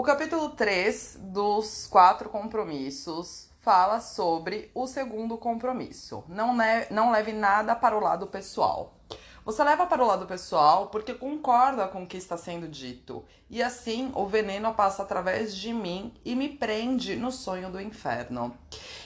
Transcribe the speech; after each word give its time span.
O 0.00 0.02
capítulo 0.02 0.48
3 0.48 1.18
dos 1.20 1.86
quatro 1.86 2.30
compromissos 2.30 3.50
fala 3.58 4.00
sobre 4.00 4.70
o 4.74 4.86
segundo 4.86 5.36
compromisso. 5.36 6.24
Não, 6.26 6.56
ne 6.56 6.86
não 6.90 7.12
leve 7.12 7.34
nada 7.34 7.76
para 7.76 7.94
o 7.94 8.00
lado 8.00 8.26
pessoal. 8.26 8.94
Você 9.44 9.64
leva 9.64 9.86
para 9.86 10.04
o 10.04 10.06
lado 10.06 10.26
pessoal 10.26 10.88
porque 10.88 11.14
concorda 11.14 11.88
com 11.88 12.02
o 12.02 12.06
que 12.06 12.18
está 12.18 12.36
sendo 12.36 12.68
dito, 12.68 13.24
e 13.48 13.62
assim 13.62 14.12
o 14.14 14.26
veneno 14.26 14.74
passa 14.74 15.02
através 15.02 15.56
de 15.56 15.72
mim 15.72 16.12
e 16.24 16.36
me 16.36 16.50
prende 16.50 17.16
no 17.16 17.32
sonho 17.32 17.70
do 17.70 17.80
inferno. 17.80 18.54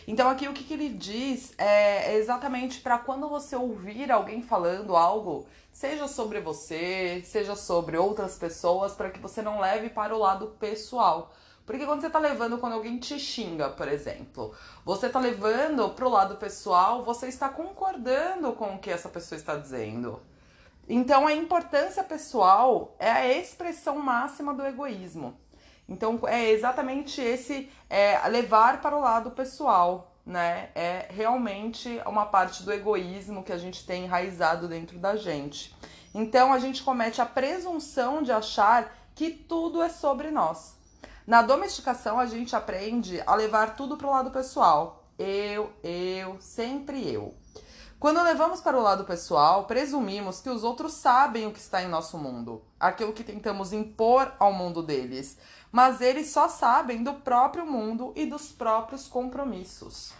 Então, 0.09 0.29
aqui 0.29 0.49
o 0.49 0.53
que, 0.53 0.65
que 0.65 0.75
ele 0.75 0.89
diz 0.89 1.55
é, 1.57 2.17
exatamente 2.17 2.81
para 2.81 2.99
quando 2.99 3.29
você 3.29 3.55
ouvir 3.55 4.11
alguém 4.11 4.43
falando 4.43 4.97
algo, 4.97 5.47
seja 5.73 6.09
sobre 6.09 6.41
você, 6.41 7.23
seja 7.25 7.55
sobre 7.55 7.97
outras 7.97 8.37
pessoas, 8.37 8.93
para 8.93 9.11
que 9.11 9.21
você 9.21 9.41
não 9.41 9.61
leve 9.61 9.89
para 9.89 10.15
o 10.15 10.19
lado 10.19 10.49
pessoal. 10.59 11.33
Porque 11.67 11.87
quando 11.87 12.03
você 12.03 12.11
tá 12.11 12.19
levando, 12.19 12.59
quando 12.59 12.75
alguém 12.75 12.99
te 12.99 13.19
xinga, 13.19 13.71
por 13.71 13.89
exemplo, 13.89 14.55
você 14.85 15.09
tá 15.09 15.19
levando 15.19 15.89
pro 15.91 16.11
lado 16.11 16.37
pessoal, 16.37 17.03
você 17.05 17.29
está 17.29 17.49
concordando 17.49 18.53
com 18.53 18.75
o 18.75 18.79
que 18.79 18.91
essa 18.91 19.09
pessoa 19.09 19.39
está 19.39 19.57
dizendo. 19.57 20.21
Então 20.87 21.27
a 21.27 21.33
importância 21.33 22.05
pessoal 22.05 22.95
é 22.99 23.11
a 23.11 23.33
expressão 23.33 23.99
máxima 23.99 24.53
do 24.53 24.67
egoísmo. 24.67 25.39
Então 25.89 26.21
é 26.27 26.51
exatamente 26.51 27.21
esse 27.21 27.71
é, 27.89 28.19
levar 28.29 28.83
para 28.83 28.97
o 28.97 29.01
lado 29.01 29.31
pessoal, 29.31 30.13
né? 30.25 30.71
É 30.75 31.09
realmente 31.11 32.01
uma 32.07 32.27
parte 32.27 32.63
do 32.63 32.73
egoísmo 32.73 33.43
que 33.43 33.53
a 33.53 33.59
gente 33.59 33.87
tem 33.87 34.05
enraizado 34.05 34.69
dentro 34.69 34.99
da 34.99 35.17
gente. 35.17 35.75
Então 36.15 36.53
a 36.53 36.59
gente 36.59 36.83
comete 36.83 37.23
a 37.23 37.27
presunção 37.27 38.23
de 38.23 38.33
achar 38.33 38.95
que 39.15 39.31
tudo 39.31 39.83
é 39.83 39.89
sobre 39.89 40.31
nós. 40.31 40.84
Na 41.27 41.43
domesticação, 41.43 42.19
a 42.19 42.27
gente 42.27 42.55
aprende 42.55 43.23
a 43.27 43.35
levar 43.35 43.77
tudo 43.77 43.97
para 43.97 44.07
o 44.07 44.11
lado 44.11 44.31
pessoal. 44.31 45.05
Eu, 45.19 45.73
eu, 45.83 46.37
sempre 46.41 47.11
eu. 47.11 47.35
Quando 47.99 48.23
levamos 48.23 48.61
para 48.61 48.77
o 48.77 48.83
lado 48.83 49.05
pessoal, 49.05 49.65
presumimos 49.65 50.41
que 50.41 50.51
os 50.51 50.63
outros 50.63 50.95
sabem 50.95 51.47
o 51.47 51.53
que 51.53 51.61
está 51.61 51.83
em 51.83 51.89
nosso 51.89 52.19
mundo, 52.19 52.63
aquilo 52.79 53.13
que 53.15 53.25
tentamos 53.25 53.73
impor 53.73 54.35
ao 54.39 54.53
mundo 54.53 54.83
deles, 54.83 55.39
mas 55.73 56.03
eles 56.03 56.29
só 56.29 56.49
sabem 56.49 57.03
do 57.03 57.15
próprio 57.15 57.65
mundo 57.65 58.13
e 58.15 58.27
dos 58.27 58.53
próprios 58.53 59.09
compromissos 59.09 60.13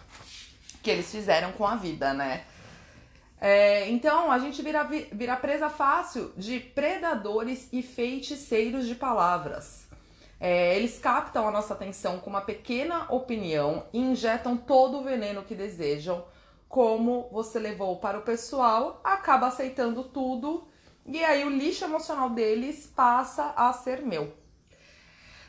que 0.85 0.91
eles 0.91 1.09
fizeram 1.09 1.51
com 1.53 1.65
a 1.65 1.75
vida, 1.75 2.13
né? 2.13 2.45
É, 3.41 3.89
então 3.89 4.31
a 4.31 4.37
gente 4.37 4.61
vira, 4.61 4.83
vira 4.83 5.35
presa 5.35 5.67
fácil 5.67 6.31
de 6.37 6.59
predadores 6.59 7.67
e 7.73 7.81
feiticeiros 7.81 8.85
de 8.85 8.93
palavras. 8.93 9.84
É, 10.39 10.75
eles 10.75 10.99
captam 10.99 11.47
a 11.47 11.51
nossa 11.51 11.73
atenção 11.73 12.19
com 12.19 12.29
uma 12.29 12.41
pequena 12.41 13.05
opinião 13.09 13.85
e 13.93 13.99
injetam 13.99 14.57
todo 14.57 14.97
o 14.97 15.03
veneno 15.03 15.43
que 15.43 15.55
desejam. 15.55 16.25
Como 16.67 17.29
você 17.31 17.57
levou 17.57 17.97
para 17.97 18.19
o 18.19 18.23
pessoal, 18.23 18.99
acaba 19.03 19.47
aceitando 19.47 20.03
tudo 20.03 20.67
e 21.05 21.23
aí 21.23 21.45
o 21.45 21.49
lixo 21.49 21.85
emocional 21.85 22.31
deles 22.31 22.87
passa 22.87 23.53
a 23.55 23.71
ser 23.71 24.01
meu. 24.01 24.35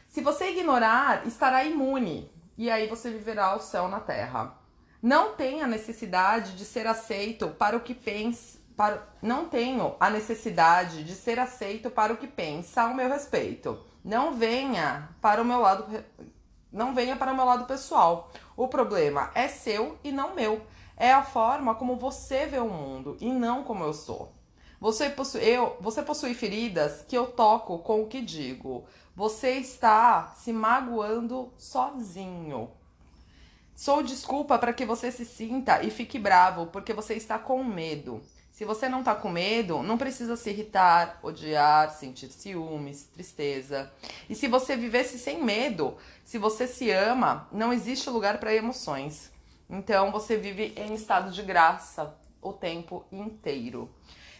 Se 0.06 0.20
você 0.20 0.50
ignorar, 0.50 1.26
estará 1.26 1.64
imune 1.64 2.30
e 2.56 2.70
aí 2.70 2.86
você 2.86 3.10
viverá 3.10 3.56
o 3.56 3.60
céu 3.60 3.88
na 3.88 4.00
terra. 4.00 4.54
Não 5.02 5.34
tem 5.34 5.62
a 5.62 5.66
necessidade 5.66 6.56
de 6.56 6.64
ser 6.64 6.86
aceito 6.86 7.48
para 7.48 7.76
o 7.76 7.80
que 7.80 7.94
pensa. 7.94 8.58
Para... 8.76 9.06
Não 9.22 9.48
tenho 9.48 9.96
a 9.98 10.10
necessidade 10.10 11.04
de 11.04 11.14
ser 11.14 11.38
aceito 11.38 11.90
para 11.90 12.12
o 12.12 12.16
que 12.16 12.26
pensa 12.26 12.82
ao 12.82 12.94
meu 12.94 13.08
respeito. 13.08 13.82
Não 14.06 14.36
venha 14.36 15.08
para 15.20 15.42
o 15.42 15.44
meu 15.44 15.58
lado 15.58 15.84
não 16.70 16.94
venha 16.94 17.16
para 17.16 17.32
o 17.32 17.34
meu 17.34 17.44
lado 17.44 17.64
pessoal. 17.64 18.30
O 18.56 18.68
problema 18.68 19.32
é 19.34 19.48
seu 19.48 19.98
e 20.04 20.12
não 20.12 20.32
meu. 20.32 20.64
É 20.96 21.12
a 21.12 21.24
forma 21.24 21.74
como 21.74 21.96
você 21.96 22.46
vê 22.46 22.58
o 22.60 22.68
mundo 22.68 23.16
e 23.20 23.28
não 23.32 23.64
como 23.64 23.82
eu 23.82 23.92
sou. 23.92 24.32
Você 24.80 25.10
possui, 25.10 25.42
eu, 25.42 25.76
você 25.80 26.02
possui 26.02 26.34
feridas 26.34 27.04
que 27.08 27.18
eu 27.18 27.26
toco 27.26 27.80
com 27.80 28.02
o 28.02 28.06
que 28.06 28.20
digo. 28.20 28.84
Você 29.16 29.54
está 29.54 30.34
se 30.36 30.52
magoando 30.52 31.52
sozinho. 31.58 32.70
Sou 33.74 34.04
desculpa 34.04 34.56
para 34.56 34.72
que 34.72 34.86
você 34.86 35.10
se 35.10 35.24
sinta 35.24 35.82
e 35.82 35.90
fique 35.90 36.16
bravo 36.16 36.66
porque 36.66 36.92
você 36.92 37.14
está 37.14 37.40
com 37.40 37.64
medo. 37.64 38.22
Se 38.56 38.64
você 38.64 38.88
não 38.88 39.02
tá 39.02 39.14
com 39.14 39.28
medo, 39.28 39.82
não 39.82 39.98
precisa 39.98 40.34
se 40.34 40.48
irritar, 40.48 41.20
odiar, 41.22 41.90
sentir 41.90 42.30
ciúmes, 42.30 43.04
tristeza. 43.04 43.92
E 44.30 44.34
se 44.34 44.48
você 44.48 44.74
vivesse 44.74 45.18
sem 45.18 45.44
medo, 45.44 45.94
se 46.24 46.38
você 46.38 46.66
se 46.66 46.90
ama, 46.90 47.46
não 47.52 47.70
existe 47.70 48.08
lugar 48.08 48.38
para 48.38 48.54
emoções. 48.54 49.30
Então 49.68 50.10
você 50.10 50.38
vive 50.38 50.72
em 50.74 50.94
estado 50.94 51.30
de 51.30 51.42
graça 51.42 52.16
o 52.40 52.50
tempo 52.50 53.04
inteiro. 53.12 53.90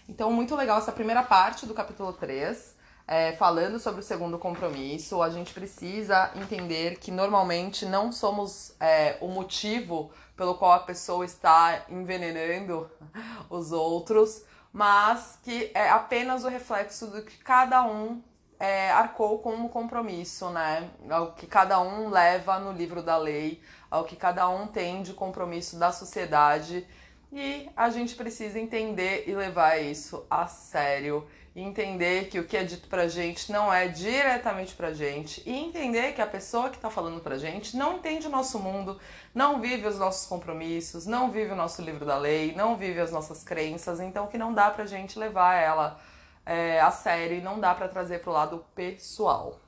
Então, 0.08 0.32
muito 0.32 0.56
legal 0.56 0.78
essa 0.78 0.92
primeira 0.92 1.22
parte 1.22 1.66
do 1.66 1.74
capítulo 1.74 2.14
3 2.14 2.74
é, 3.08 3.32
falando 3.32 3.78
sobre 3.78 4.00
o 4.00 4.04
segundo 4.04 4.36
compromisso, 4.36 5.22
a 5.22 5.30
gente 5.30 5.54
precisa 5.54 6.32
entender 6.34 6.98
que 6.98 7.12
normalmente 7.12 7.86
não 7.86 8.10
somos 8.10 8.74
é, 8.80 9.16
o 9.20 9.28
motivo 9.28 10.10
pelo 10.36 10.56
qual 10.56 10.72
a 10.72 10.80
pessoa 10.80 11.24
está 11.24 11.84
envenenando 11.88 12.90
os 13.48 13.70
outros, 13.70 14.44
mas 14.72 15.38
que 15.42 15.70
é 15.72 15.88
apenas 15.88 16.44
o 16.44 16.48
reflexo 16.48 17.06
do 17.06 17.22
que 17.22 17.38
cada 17.38 17.84
um 17.84 18.20
é, 18.58 18.90
arcou 18.90 19.38
como 19.38 19.68
compromisso, 19.68 20.50
né? 20.50 20.90
Ao 21.08 21.32
que 21.32 21.46
cada 21.46 21.80
um 21.80 22.08
leva 22.10 22.58
no 22.58 22.72
livro 22.72 23.02
da 23.02 23.16
lei, 23.16 23.62
ao 23.90 24.04
que 24.04 24.16
cada 24.16 24.48
um 24.48 24.66
tem 24.66 25.02
de 25.02 25.12
compromisso 25.12 25.78
da 25.78 25.92
sociedade. 25.92 26.86
E 27.32 27.68
a 27.76 27.90
gente 27.90 28.14
precisa 28.14 28.58
entender 28.58 29.24
e 29.26 29.34
levar 29.34 29.76
isso 29.76 30.26
a 30.30 30.46
sério 30.46 31.26
entender 31.60 32.28
que 32.28 32.38
o 32.38 32.44
que 32.44 32.56
é 32.56 32.64
dito 32.64 32.86
pra 32.88 33.08
gente 33.08 33.50
não 33.50 33.72
é 33.72 33.88
diretamente 33.88 34.74
pra 34.74 34.92
gente 34.92 35.42
e 35.46 35.52
entender 35.52 36.12
que 36.12 36.20
a 36.20 36.26
pessoa 36.26 36.68
que 36.68 36.78
tá 36.78 36.90
falando 36.90 37.20
pra 37.20 37.38
gente 37.38 37.76
não 37.76 37.96
entende 37.96 38.26
o 38.26 38.30
nosso 38.30 38.58
mundo, 38.58 39.00
não 39.34 39.60
vive 39.60 39.86
os 39.86 39.98
nossos 39.98 40.26
compromissos, 40.26 41.06
não 41.06 41.30
vive 41.30 41.52
o 41.52 41.56
nosso 41.56 41.80
livro 41.80 42.04
da 42.04 42.18
lei, 42.18 42.54
não 42.54 42.76
vive 42.76 43.00
as 43.00 43.10
nossas 43.10 43.42
crenças, 43.42 44.00
então 44.00 44.26
que 44.26 44.36
não 44.36 44.52
dá 44.52 44.70
pra 44.70 44.84
gente 44.84 45.18
levar 45.18 45.54
ela 45.54 45.98
é, 46.44 46.80
a 46.80 46.90
sério 46.90 47.38
e 47.38 47.40
não 47.40 47.58
dá 47.58 47.74
pra 47.74 47.88
trazer 47.88 48.20
pro 48.20 48.32
lado 48.32 48.64
pessoal. 48.74 49.58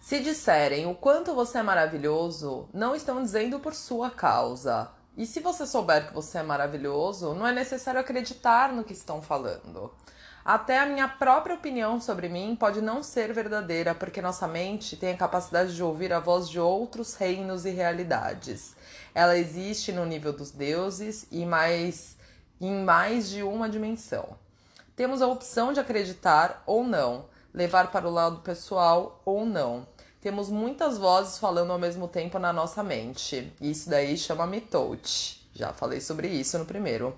Se 0.00 0.20
disserem 0.20 0.86
o 0.86 0.94
quanto 0.94 1.34
você 1.34 1.58
é 1.58 1.62
maravilhoso, 1.62 2.68
não 2.72 2.94
estão 2.94 3.22
dizendo 3.22 3.58
por 3.58 3.74
sua 3.74 4.08
causa, 4.08 4.90
e 5.16 5.24
se 5.24 5.40
você 5.40 5.66
souber 5.66 6.08
que 6.08 6.14
você 6.14 6.38
é 6.38 6.42
maravilhoso, 6.42 7.34
não 7.34 7.46
é 7.46 7.52
necessário 7.52 8.00
acreditar 8.00 8.72
no 8.72 8.84
que 8.84 8.92
estão 8.92 9.22
falando. 9.22 9.90
Até 10.44 10.78
a 10.78 10.86
minha 10.86 11.08
própria 11.08 11.56
opinião 11.56 12.00
sobre 12.00 12.28
mim 12.28 12.54
pode 12.54 12.80
não 12.80 13.02
ser 13.02 13.32
verdadeira, 13.32 13.94
porque 13.94 14.22
nossa 14.22 14.46
mente 14.46 14.96
tem 14.96 15.12
a 15.12 15.16
capacidade 15.16 15.74
de 15.74 15.82
ouvir 15.82 16.12
a 16.12 16.20
voz 16.20 16.48
de 16.48 16.60
outros 16.60 17.14
reinos 17.14 17.64
e 17.64 17.70
realidades. 17.70 18.76
Ela 19.12 19.36
existe 19.36 19.90
no 19.90 20.06
nível 20.06 20.32
dos 20.32 20.52
deuses 20.52 21.26
e 21.32 21.44
mais 21.44 22.16
em 22.60 22.84
mais 22.84 23.28
de 23.28 23.42
uma 23.42 23.68
dimensão. 23.68 24.36
Temos 24.94 25.20
a 25.20 25.26
opção 25.26 25.72
de 25.72 25.80
acreditar 25.80 26.62
ou 26.64 26.84
não, 26.84 27.26
levar 27.52 27.90
para 27.90 28.06
o 28.06 28.12
lado 28.12 28.40
pessoal 28.40 29.20
ou 29.24 29.44
não. 29.44 29.86
Temos 30.26 30.50
muitas 30.50 30.98
vozes 30.98 31.38
falando 31.38 31.70
ao 31.70 31.78
mesmo 31.78 32.08
tempo 32.08 32.36
na 32.36 32.52
nossa 32.52 32.82
mente. 32.82 33.52
Isso 33.60 33.88
daí 33.88 34.18
chama 34.18 34.44
mitote. 34.44 35.48
Já 35.54 35.72
falei 35.72 36.00
sobre 36.00 36.26
isso 36.26 36.58
no 36.58 36.64
primeiro. 36.64 37.16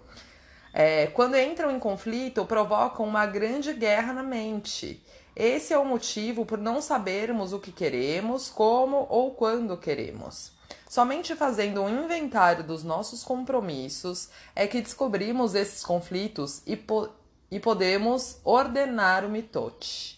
É, 0.75 1.07
quando 1.07 1.39
entram 1.39 1.71
em 1.71 1.79
conflito, 1.79 2.45
provocam 2.45 3.07
uma 3.07 3.25
grande 3.25 3.73
guerra 3.73 4.13
na 4.13 4.23
mente. 4.23 5.03
Esse 5.35 5.73
é 5.73 5.79
o 5.79 5.87
motivo 5.87 6.45
por 6.45 6.59
não 6.59 6.83
sabermos 6.83 7.55
o 7.55 7.59
que 7.59 7.73
queremos, 7.73 8.51
como 8.51 9.07
ou 9.09 9.31
quando 9.31 9.79
queremos. 9.79 10.53
Somente 10.87 11.35
fazendo 11.35 11.81
um 11.81 12.05
inventário 12.05 12.63
dos 12.63 12.85
nossos 12.85 13.25
compromissos 13.25 14.29
é 14.55 14.67
que 14.67 14.83
descobrimos 14.83 15.55
esses 15.55 15.83
conflitos 15.83 16.61
e, 16.67 16.77
po 16.77 17.09
e 17.51 17.59
podemos 17.59 18.37
ordenar 18.45 19.25
o 19.25 19.31
mitote. 19.31 20.18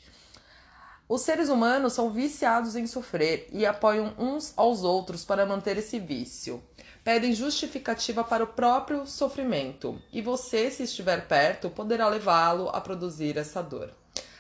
Os 1.11 1.23
seres 1.23 1.49
humanos 1.49 1.95
são 1.95 2.09
viciados 2.09 2.77
em 2.77 2.87
sofrer 2.87 3.49
e 3.51 3.67
apoiam 3.67 4.15
uns 4.17 4.53
aos 4.57 4.85
outros 4.85 5.25
para 5.25 5.45
manter 5.45 5.77
esse 5.77 5.99
vício. 5.99 6.63
Pedem 7.03 7.35
justificativa 7.35 8.23
para 8.23 8.45
o 8.45 8.47
próprio 8.47 9.05
sofrimento, 9.09 10.01
e 10.13 10.23
você, 10.23 10.71
se 10.71 10.85
estiver 10.85 11.27
perto, 11.27 11.69
poderá 11.69 12.07
levá-lo 12.07 12.69
a 12.69 12.81
produzir 12.81 13.37
essa 13.37 13.61
dor. 13.61 13.93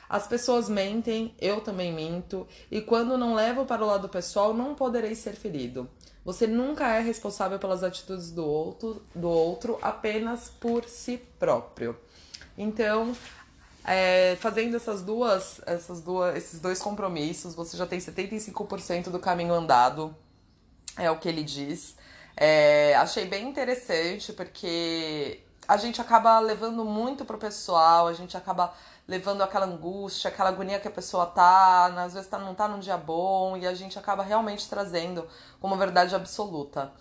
As 0.08 0.28
pessoas 0.28 0.68
mentem, 0.68 1.34
eu 1.40 1.60
também 1.60 1.92
minto, 1.92 2.46
e 2.70 2.80
quando 2.80 3.18
não 3.18 3.34
levo 3.34 3.64
para 3.64 3.82
o 3.82 3.88
lado 3.88 4.08
pessoal, 4.08 4.54
não 4.54 4.72
poderei 4.76 5.16
ser 5.16 5.32
ferido. 5.32 5.90
Você 6.24 6.46
nunca 6.46 6.86
é 6.86 7.00
responsável 7.00 7.58
pelas 7.58 7.82
atitudes 7.82 8.30
do 8.30 8.46
outro, 8.46 9.02
do 9.12 9.28
outro 9.28 9.76
apenas 9.82 10.48
por 10.48 10.84
si 10.84 11.20
próprio. 11.36 11.98
Então, 12.56 13.16
É, 13.84 14.36
fazendo 14.40 14.76
essas 14.76 15.02
duas, 15.02 15.60
essas 15.66 16.00
duas, 16.02 16.36
esses 16.36 16.60
dois 16.60 16.78
compromissos, 16.80 17.54
você 17.54 17.76
já 17.76 17.86
tem 17.86 17.98
75% 17.98 19.10
do 19.10 19.18
caminho 19.18 19.54
andado, 19.54 20.14
é 20.96 21.10
o 21.10 21.18
que 21.18 21.28
ele 21.28 21.42
diz. 21.42 21.96
É, 22.36 22.94
achei 22.96 23.26
bem 23.26 23.48
interessante 23.48 24.32
porque 24.32 25.40
a 25.66 25.76
gente 25.76 26.00
acaba 26.00 26.38
levando 26.40 26.84
muito 26.84 27.24
pro 27.24 27.38
pessoal, 27.38 28.08
a 28.08 28.12
gente 28.12 28.36
acaba 28.36 28.74
levando 29.06 29.42
aquela 29.42 29.66
angústia, 29.66 30.28
aquela 30.28 30.50
agonia 30.50 30.78
que 30.78 30.88
a 30.88 30.90
pessoa 30.90 31.26
tá, 31.26 31.86
às 31.86 32.14
vezes 32.14 32.28
tá, 32.28 32.38
não 32.38 32.54
tá 32.54 32.68
num 32.68 32.78
dia 32.78 32.96
bom, 32.96 33.56
e 33.56 33.66
a 33.66 33.74
gente 33.74 33.98
acaba 33.98 34.22
realmente 34.22 34.68
trazendo 34.68 35.26
como 35.60 35.76
verdade 35.76 36.14
absoluta. 36.14 36.92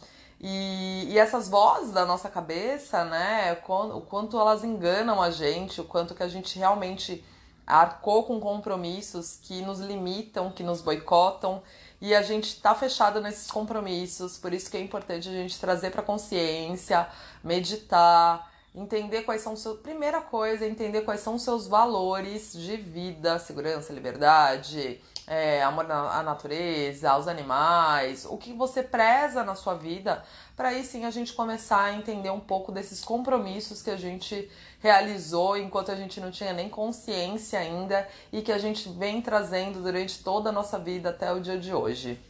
E, 0.42 1.08
e 1.10 1.20
essas 1.20 1.50
vozes 1.50 1.92
da 1.92 2.06
nossa 2.06 2.30
cabeça, 2.30 3.04
né, 3.04 3.58
o 3.68 4.02
quanto 4.02 4.40
elas 4.40 4.64
enganam 4.64 5.22
a 5.22 5.30
gente, 5.32 5.82
o 5.82 5.84
quanto 5.84 6.16
que 6.16 6.24
a 6.24 6.30
gente 6.30 6.58
realmente 6.58 7.24
arcou 7.68 8.24
com 8.24 8.40
compromissos 8.40 9.38
que 9.44 9.62
nos 9.62 9.80
limitam, 9.80 10.52
que 10.52 10.64
nos 10.64 10.82
boicotam, 10.82 11.62
e 12.02 12.16
a 12.16 12.22
gente 12.22 12.60
tá 12.62 12.74
fechado 12.74 13.22
nesses 13.22 13.52
compromissos, 13.52 14.38
por 14.38 14.54
isso 14.54 14.72
que 14.72 14.78
é 14.78 14.82
importante 14.82 15.28
a 15.28 15.32
gente 15.34 15.60
trazer 15.60 15.92
para 15.92 16.02
consciência, 16.02 17.08
meditar, 17.44 18.50
entender 18.74 19.24
quais 19.24 19.42
são 19.42 19.56
seus. 19.56 19.80
Primeira 19.80 20.22
coisa, 20.22 20.66
entender 20.66 21.02
quais 21.02 21.20
são 21.20 21.36
os 21.36 21.42
seus 21.42 21.68
valores 21.68 22.54
de 22.54 22.78
vida, 22.78 23.38
segurança, 23.38 23.92
liberdade, 23.92 25.02
é, 25.30 25.62
amor 25.62 25.90
à 25.90 26.24
natureza, 26.24 27.12
aos 27.12 27.28
animais, 27.28 28.26
o 28.26 28.36
que 28.36 28.52
você 28.52 28.82
preza 28.82 29.44
na 29.44 29.54
sua 29.54 29.76
vida, 29.76 30.24
para 30.58 30.70
aí 30.70 30.84
sim 30.84 31.06
a 31.06 31.12
gente 31.12 31.34
começar 31.34 31.84
a 31.84 31.94
entender 31.94 32.32
um 32.32 32.40
pouco 32.40 32.72
desses 32.72 33.04
compromissos 33.04 33.84
que 33.84 33.92
a 33.92 33.96
gente 33.96 34.50
realizou 34.80 35.56
enquanto 35.56 35.92
a 35.92 35.96
gente 35.96 36.20
não 36.20 36.32
tinha 36.32 36.52
nem 36.52 36.68
consciência 36.68 37.60
ainda 37.60 38.08
e 38.34 38.42
que 38.42 38.52
a 38.52 38.58
gente 38.58 38.90
vem 38.90 39.22
trazendo 39.22 39.84
durante 39.84 40.24
toda 40.24 40.50
a 40.50 40.52
nossa 40.52 40.80
vida 40.80 41.12
até 41.12 41.32
o 41.32 41.40
dia 41.40 41.60
de 41.60 41.72
hoje. 41.72 42.29